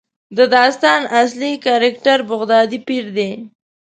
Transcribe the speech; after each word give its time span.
د 0.37 0.39
داستان 0.55 1.01
اصلي 1.21 1.53
کرکټر 1.65 2.17
بغدادي 2.31 2.79
پیر 2.87 3.05
دی. 3.17 3.31